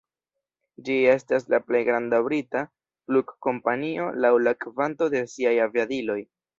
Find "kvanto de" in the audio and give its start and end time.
4.67-5.27